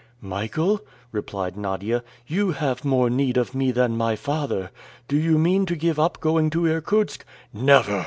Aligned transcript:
"Michael," 0.23 0.81
replied 1.11 1.55
Nadia, 1.55 2.03
"you 2.25 2.53
have 2.53 2.83
more 2.83 3.07
need 3.07 3.37
of 3.37 3.53
me 3.53 3.69
than 3.69 3.95
my 3.95 4.15
father. 4.15 4.71
Do 5.07 5.15
you 5.15 5.37
mean 5.37 5.67
to 5.67 5.75
give 5.75 5.99
up 5.99 6.19
going 6.19 6.49
to 6.49 6.65
Irkutsk?" 6.65 7.23
"Never!" 7.53 7.99